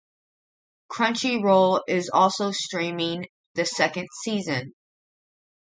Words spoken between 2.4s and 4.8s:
streaming the second season.